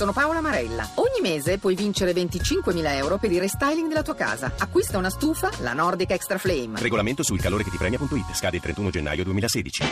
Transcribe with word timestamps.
sono 0.00 0.12
Paola 0.14 0.40
Marella. 0.40 0.88
Ogni 0.94 1.20
mese 1.20 1.58
puoi 1.58 1.74
vincere 1.74 2.12
25.000 2.12 2.94
euro 2.94 3.18
per 3.18 3.30
il 3.30 3.38
restyling 3.38 3.86
della 3.86 4.02
tua 4.02 4.14
casa. 4.14 4.50
Acquista 4.56 4.96
una 4.96 5.10
stufa, 5.10 5.50
la 5.58 5.74
Nordic 5.74 6.12
Extra 6.12 6.38
Flame. 6.38 6.80
Regolamento 6.80 7.22
sul 7.22 7.38
calore 7.38 7.64
che 7.64 7.70
ti 7.70 7.76
premia.it. 7.76 8.34
Scade 8.34 8.56
il 8.56 8.62
31 8.62 8.88
gennaio 8.88 9.24
2016. 9.24 9.84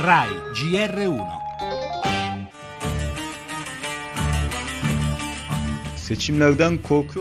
RAI 0.00 0.28
GR1 0.54 1.46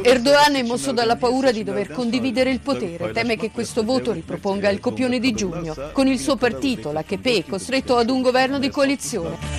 Erdogan 0.02 0.56
è 0.56 0.64
mosso 0.64 0.94
dalla 0.94 1.18
paura 1.18 1.52
di 1.52 1.66
dover 1.66 1.92
condividere 1.92 2.52
il 2.52 2.62
potere. 2.62 3.12
Teme 3.12 3.36
che 3.36 3.52
questo 3.52 3.84
voto 3.84 4.14
riproponga 4.14 4.70
il 4.70 4.80
copione 4.80 5.20
di 5.20 5.34
giugno. 5.34 5.76
Con 5.92 6.08
il 6.08 6.18
suo 6.18 6.38
partito, 6.38 6.94
l'AKP, 6.94 7.50
costretto 7.50 7.98
ad 7.98 8.10
un 8.10 8.22
governo 8.22 8.60
di 8.60 8.70
coalizione. 8.70 9.57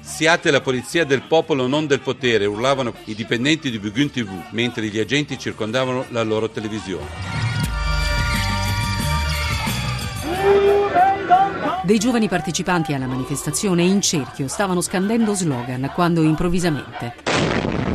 Siate 0.00 0.50
la 0.50 0.60
polizia 0.60 1.04
del 1.04 1.22
popolo, 1.22 1.66
non 1.68 1.86
del 1.86 2.00
potere, 2.00 2.44
urlavano 2.44 2.92
i 3.04 3.14
dipendenti 3.14 3.70
di 3.70 3.78
Bugun 3.78 4.10
TV 4.10 4.28
mentre 4.50 4.86
gli 4.86 4.98
agenti 4.98 5.38
circondavano 5.38 6.06
la 6.08 6.22
loro 6.22 6.50
televisione. 6.50 7.06
Dei 11.84 11.98
giovani 11.98 12.28
partecipanti 12.28 12.92
alla 12.92 13.06
manifestazione 13.06 13.82
in 13.82 14.02
cerchio 14.02 14.48
stavano 14.48 14.80
scandendo 14.80 15.34
slogan 15.34 15.90
quando 15.94 16.22
improvvisamente. 16.22 17.87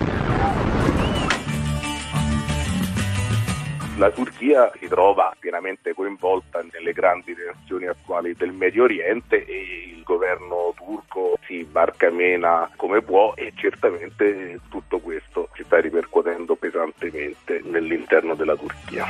La 4.04 4.12
Turchia 4.12 4.70
si 4.78 4.90
trova 4.90 5.34
pienamente 5.40 5.94
coinvolta 5.94 6.62
nelle 6.74 6.92
grandi 6.92 7.34
tensioni 7.34 7.86
attuali 7.86 8.34
del 8.34 8.52
Medio 8.52 8.84
Oriente 8.84 9.46
e 9.46 9.94
il 9.96 10.04
governo 10.04 10.74
turco 10.76 11.38
si 11.46 11.64
barcamena 11.64 12.70
come 12.76 13.02
può 13.02 13.32
e 13.34 13.54
certamente 13.56 14.60
tutto 14.68 15.00
questo 15.00 15.48
si 15.54 15.64
sta 15.64 15.80
ripercuotendo 15.80 16.56
pesantemente 16.56 17.62
nell'interno 17.64 18.36
della 18.36 18.58
Turchia. 18.58 19.06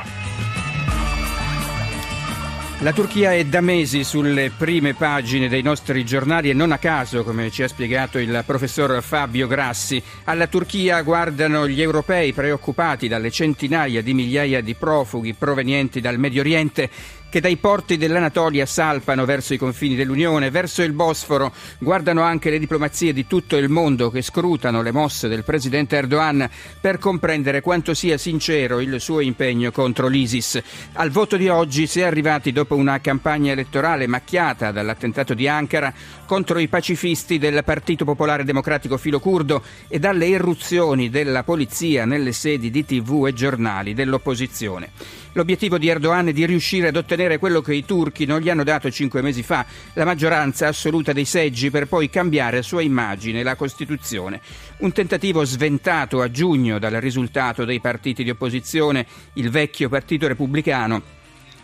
La 2.80 2.92
Turchia 2.92 3.32
è 3.32 3.44
da 3.44 3.60
mesi 3.60 4.04
sulle 4.04 4.50
prime 4.50 4.94
pagine 4.94 5.48
dei 5.48 5.62
nostri 5.62 6.04
giornali 6.04 6.50
e 6.50 6.54
non 6.54 6.72
a 6.72 6.78
caso, 6.78 7.22
come 7.22 7.50
ci 7.50 7.62
ha 7.62 7.68
spiegato 7.68 8.18
il 8.18 8.42
professor 8.44 9.00
Fabio 9.02 9.46
Grassi. 9.46 10.02
Alla 10.24 10.48
Turchia 10.48 11.00
guardano 11.02 11.66
gli 11.66 11.80
europei 11.80 12.32
preoccupati 12.32 13.08
dalle 13.08 13.30
centinaia 13.30 14.02
di 14.02 14.12
migliaia 14.12 14.60
di 14.60 14.74
profughi 14.74 15.34
provenienti 15.34 16.00
dal 16.00 16.18
Medio 16.18 16.40
Oriente 16.40 16.90
che 17.34 17.40
dai 17.40 17.56
porti 17.56 17.96
dell'Anatolia 17.96 18.64
salpano 18.64 19.24
verso 19.24 19.54
i 19.54 19.58
confini 19.58 19.96
dell'Unione, 19.96 20.50
verso 20.52 20.82
il 20.82 20.92
Bosforo. 20.92 21.52
Guardano 21.80 22.22
anche 22.22 22.48
le 22.48 22.60
diplomazie 22.60 23.12
di 23.12 23.26
tutto 23.26 23.56
il 23.56 23.68
mondo 23.68 24.08
che 24.08 24.22
scrutano 24.22 24.82
le 24.82 24.92
mosse 24.92 25.26
del 25.26 25.42
presidente 25.42 25.96
Erdogan 25.96 26.48
per 26.80 26.98
comprendere 26.98 27.60
quanto 27.60 27.92
sia 27.92 28.18
sincero 28.18 28.78
il 28.78 29.00
suo 29.00 29.18
impegno 29.18 29.72
contro 29.72 30.06
l'ISIS. 30.06 30.62
Al 30.92 31.10
voto 31.10 31.36
di 31.36 31.48
oggi 31.48 31.88
si 31.88 32.02
è 32.02 32.04
arrivati 32.04 32.52
dopo 32.52 32.76
una 32.76 33.00
campagna 33.00 33.50
elettorale 33.50 34.06
macchiata 34.06 34.70
dall'attentato 34.70 35.34
di 35.34 35.48
Ankara 35.48 35.92
contro 36.26 36.60
i 36.60 36.68
pacifisti 36.68 37.38
del 37.38 37.64
Partito 37.64 38.04
Popolare 38.04 38.44
Democratico 38.44 38.96
Filo-Curdo 38.96 39.60
e 39.88 39.98
dalle 39.98 40.26
irruzioni 40.26 41.10
della 41.10 41.42
polizia 41.42 42.04
nelle 42.04 42.30
sedi 42.30 42.70
di 42.70 42.84
TV 42.84 43.24
e 43.26 43.32
giornali 43.32 43.92
dell'opposizione. 43.92 44.90
L'obiettivo 45.36 45.78
di 45.78 45.88
Erdogan 45.88 46.28
è 46.28 46.32
di 46.32 46.46
riuscire 46.46 46.88
ad 46.88 46.96
ottenere 46.96 47.23
quello 47.38 47.60
che 47.60 47.74
i 47.74 47.84
turchi 47.84 48.24
non 48.26 48.40
gli 48.40 48.48
hanno 48.48 48.64
dato 48.64 48.90
cinque 48.90 49.22
mesi 49.22 49.42
fa, 49.42 49.64
la 49.94 50.04
maggioranza 50.04 50.68
assoluta 50.68 51.12
dei 51.12 51.24
seggi 51.24 51.70
per 51.70 51.86
poi 51.86 52.10
cambiare 52.10 52.62
sua 52.62 52.82
immagine, 52.82 53.42
la 53.42 53.56
Costituzione. 53.56 54.40
Un 54.78 54.92
tentativo 54.92 55.44
sventato 55.44 56.20
a 56.20 56.30
giugno 56.30 56.78
dal 56.78 56.92
risultato 56.92 57.64
dei 57.64 57.80
partiti 57.80 58.22
di 58.22 58.30
opposizione, 58.30 59.06
il 59.34 59.50
vecchio 59.50 59.88
Partito 59.88 60.26
Repubblicano 60.26 61.02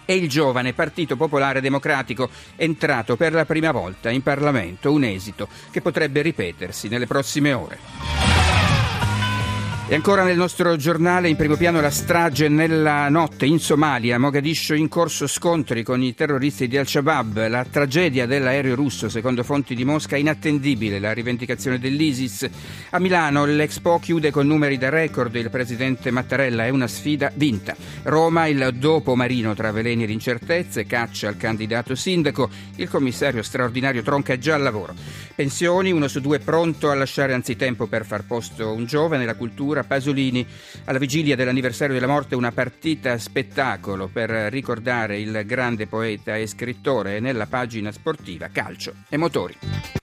e 0.04 0.14
il 0.16 0.28
giovane 0.28 0.72
Partito 0.72 1.16
Popolare 1.16 1.60
Democratico 1.60 2.30
entrato 2.56 3.16
per 3.16 3.32
la 3.32 3.44
prima 3.44 3.70
volta 3.70 4.10
in 4.10 4.22
Parlamento, 4.22 4.92
un 4.92 5.04
esito 5.04 5.48
che 5.70 5.80
potrebbe 5.80 6.22
ripetersi 6.22 6.88
nelle 6.88 7.06
prossime 7.06 7.52
ore. 7.52 8.19
E 9.90 9.96
ancora 9.96 10.22
nel 10.22 10.36
nostro 10.36 10.76
giornale 10.76 11.28
in 11.28 11.34
primo 11.34 11.56
piano 11.56 11.80
la 11.80 11.90
strage 11.90 12.46
nella 12.46 13.08
notte 13.08 13.44
in 13.44 13.58
Somalia, 13.58 14.20
Mogadiscio 14.20 14.72
in 14.72 14.86
corso 14.86 15.26
scontri 15.26 15.82
con 15.82 16.00
i 16.00 16.14
terroristi 16.14 16.68
di 16.68 16.76
Al-Shabaab, 16.76 17.48
la 17.48 17.66
tragedia 17.68 18.24
dell'aereo 18.24 18.76
russo, 18.76 19.08
secondo 19.08 19.42
fonti 19.42 19.74
di 19.74 19.84
Mosca, 19.84 20.16
inattendibile, 20.16 21.00
la 21.00 21.10
rivendicazione 21.10 21.80
dell'ISIS. 21.80 22.48
A 22.90 23.00
Milano 23.00 23.44
l'Expo 23.46 23.98
chiude 23.98 24.30
con 24.30 24.46
numeri 24.46 24.78
da 24.78 24.90
record, 24.90 25.34
il 25.34 25.50
presidente 25.50 26.12
Mattarella 26.12 26.66
è 26.66 26.68
una 26.68 26.86
sfida 26.86 27.32
vinta. 27.34 27.74
Roma 28.04 28.46
il 28.46 28.76
dopo 28.78 29.16
marino 29.16 29.54
tra 29.54 29.72
veleni 29.72 30.04
ed 30.04 30.10
incertezze, 30.10 30.86
caccia 30.86 31.26
al 31.26 31.36
candidato 31.36 31.96
sindaco, 31.96 32.48
il 32.76 32.88
commissario 32.88 33.42
straordinario 33.42 34.02
tronca 34.02 34.38
già 34.38 34.54
al 34.54 34.62
lavoro. 34.62 34.94
Pensioni, 35.34 35.90
uno 35.90 36.06
su 36.06 36.20
due 36.20 36.38
pronto 36.38 36.90
a 36.90 36.94
lasciare 36.94 37.32
anzitempo 37.32 37.88
per 37.88 38.06
far 38.06 38.24
posto 38.24 38.72
un 38.72 38.84
giovane, 38.84 39.24
la 39.24 39.34
cultura 39.34 39.78
Aurora 39.80 39.84
Pasolini 39.84 40.46
alla 40.84 40.98
vigilia 40.98 41.36
dell'anniversario 41.36 41.94
della 41.94 42.06
morte 42.06 42.34
una 42.34 42.52
partita 42.52 43.16
spettacolo 43.18 44.08
per 44.08 44.30
ricordare 44.30 45.18
il 45.18 45.42
grande 45.44 45.86
poeta 45.86 46.36
e 46.36 46.46
scrittore 46.46 47.20
nella 47.20 47.46
pagina 47.46 47.90
sportiva 47.90 48.48
Calcio 48.48 48.94
e 49.08 49.16
Motori. 49.16 49.99